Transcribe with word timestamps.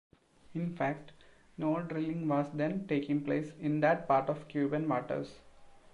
In 0.55 0.75
fact, 0.75 1.11
no 1.59 1.79
drilling 1.83 2.27
was 2.27 2.49
then 2.55 2.87
taking 2.87 3.23
place 3.23 3.51
in 3.59 3.81
that 3.81 4.07
part 4.07 4.29
of 4.29 4.47
Cuban 4.47 4.89
waters. 4.89 5.41